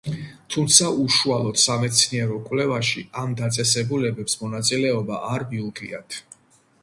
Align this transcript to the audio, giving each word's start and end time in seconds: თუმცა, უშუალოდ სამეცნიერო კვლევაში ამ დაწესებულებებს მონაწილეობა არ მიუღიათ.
თუმცა, 0.53 0.85
უშუალოდ 1.01 1.59
სამეცნიერო 1.63 2.37
კვლევაში 2.47 3.03
ამ 3.25 3.37
დაწესებულებებს 3.43 4.39
მონაწილეობა 4.45 5.23
არ 5.35 5.49
მიუღიათ. 5.55 6.19